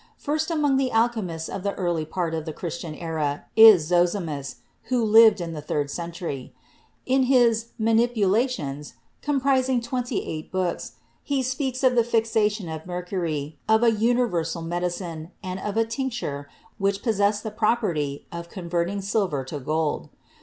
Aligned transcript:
First 0.17 0.49
among 0.49 0.77
the 0.77 0.89
alchemists 0.91 1.47
of 1.47 1.61
the 1.61 1.75
early 1.75 2.05
part 2.05 2.33
of 2.33 2.45
the 2.45 2.53
Christian 2.53 2.95
era 2.95 3.45
is 3.55 3.85
Zosimus, 3.87 4.55
who 4.85 5.05
lived 5.05 5.39
in 5.39 5.53
the 5.53 5.61
third 5.61 5.91
cen 5.91 6.11
tury. 6.11 6.53
In 7.05 7.25
his 7.29 7.67
"Manipulations/' 7.79 8.93
comprising 9.21 9.79
twenty 9.79 10.25
eight 10.25 10.51
books, 10.51 10.93
he 11.23 11.43
speaks 11.43 11.83
of 11.83 11.93
the 11.95 12.03
fixation 12.03 12.67
of 12.67 12.87
mercury, 12.87 13.59
of 13.69 13.83
a 13.83 13.91
univer 13.91 14.43
sal 14.43 14.63
medicine, 14.63 15.29
and 15.43 15.59
of 15.59 15.77
a 15.77 15.85
tincture 15.85 16.49
which 16.79 17.03
possessed 17.03 17.43
the 17.43 17.51
prop 17.51 17.81
erty 17.81 18.23
of 18.31 18.49
converting 18.49 19.01
silver 19.01 19.41
into 19.41 19.59
gold. 19.59 20.09